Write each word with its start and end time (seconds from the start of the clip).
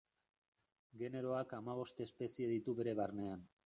Generoak 1.03 1.55
hamabost 1.59 2.05
espezie 2.09 2.53
ditu 2.57 2.79
bere 2.83 2.99
barnean. 3.03 3.51